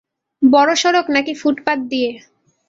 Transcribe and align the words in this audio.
বড় 0.41 0.71
সড়ক 0.81 1.05
নাকি 1.15 1.33
ফুটপাথ 1.41 1.79
দিয়ে? 1.91 2.11